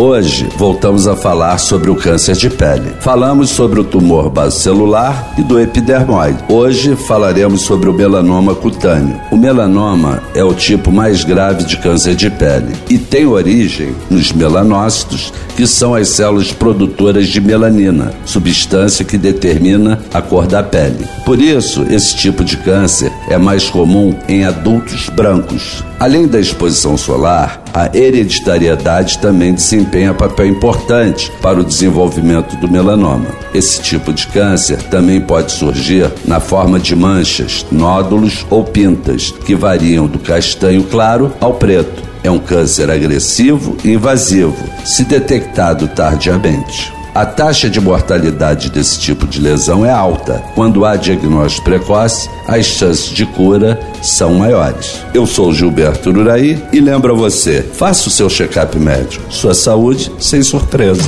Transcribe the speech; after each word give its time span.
Hoje 0.00 0.48
voltamos 0.56 1.08
a 1.08 1.16
falar 1.16 1.58
sobre 1.58 1.90
o 1.90 1.96
câncer 1.96 2.36
de 2.36 2.48
pele. 2.48 2.92
Falamos 3.00 3.50
sobre 3.50 3.80
o 3.80 3.84
tumor 3.84 4.30
basocelular 4.30 5.34
e 5.36 5.42
do 5.42 5.58
epidermoide. 5.58 6.38
Hoje 6.48 6.94
falaremos 6.94 7.62
sobre 7.62 7.90
o 7.90 7.92
melanoma 7.92 8.54
cutâneo. 8.54 9.20
O 9.32 9.36
melanoma 9.36 10.22
é 10.36 10.44
o 10.44 10.54
tipo 10.54 10.92
mais 10.92 11.24
grave 11.24 11.64
de 11.64 11.78
câncer 11.78 12.14
de 12.14 12.30
pele 12.30 12.76
e 12.88 12.96
tem 12.96 13.26
origem 13.26 13.92
nos 14.08 14.30
melanócitos, 14.30 15.32
que 15.56 15.66
são 15.66 15.96
as 15.96 16.10
células 16.10 16.52
produtoras 16.52 17.26
de 17.26 17.40
melanina, 17.40 18.12
substância 18.24 19.04
que 19.04 19.18
determina 19.18 19.98
a 20.14 20.22
cor 20.22 20.46
da 20.46 20.62
pele. 20.62 21.08
Por 21.24 21.40
isso, 21.40 21.84
esse 21.90 22.16
tipo 22.16 22.44
de 22.44 22.56
câncer 22.58 23.12
é 23.28 23.36
mais 23.36 23.68
comum 23.68 24.14
em 24.28 24.44
adultos 24.44 25.08
brancos. 25.08 25.82
Além 25.98 26.28
da 26.28 26.38
exposição 26.38 26.96
solar, 26.96 27.60
a 27.78 27.96
hereditariedade 27.96 29.18
também 29.18 29.54
desempenha 29.54 30.12
papel 30.12 30.48
importante 30.48 31.30
para 31.40 31.60
o 31.60 31.64
desenvolvimento 31.64 32.56
do 32.56 32.68
melanoma. 32.68 33.28
Esse 33.54 33.80
tipo 33.80 34.12
de 34.12 34.26
câncer 34.26 34.82
também 34.88 35.20
pode 35.20 35.52
surgir 35.52 36.12
na 36.24 36.40
forma 36.40 36.80
de 36.80 36.96
manchas, 36.96 37.64
nódulos 37.70 38.44
ou 38.50 38.64
pintas, 38.64 39.30
que 39.30 39.54
variam 39.54 40.08
do 40.08 40.18
castanho 40.18 40.82
claro 40.82 41.32
ao 41.40 41.54
preto. 41.54 42.02
É 42.24 42.28
um 42.28 42.40
câncer 42.40 42.90
agressivo 42.90 43.76
e 43.84 43.92
invasivo, 43.92 44.56
se 44.84 45.04
detectado 45.04 45.86
tardiamente. 45.86 46.97
A 47.14 47.26
taxa 47.26 47.68
de 47.68 47.80
mortalidade 47.80 48.70
desse 48.70 48.98
tipo 49.00 49.26
de 49.26 49.40
lesão 49.40 49.84
é 49.84 49.90
alta. 49.90 50.42
Quando 50.54 50.84
há 50.84 50.96
diagnóstico 50.96 51.64
precoce, 51.64 52.28
as 52.46 52.66
chances 52.66 53.08
de 53.10 53.26
cura 53.26 53.78
são 54.02 54.34
maiores. 54.34 55.02
Eu 55.12 55.26
sou 55.26 55.52
Gilberto 55.52 56.10
Uraí 56.10 56.62
e 56.72 56.80
lembro 56.80 57.14
a 57.14 57.16
você: 57.16 57.62
faça 57.62 58.08
o 58.08 58.10
seu 58.10 58.28
check-up 58.28 58.78
médico. 58.78 59.24
Sua 59.30 59.54
saúde 59.54 60.12
sem 60.18 60.42
surpresa. 60.42 61.02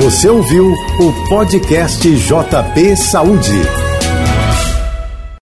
Você 0.00 0.28
ouviu 0.28 0.72
o 0.98 1.28
podcast 1.28 2.08
JP 2.10 2.96
Saúde. 2.96 3.89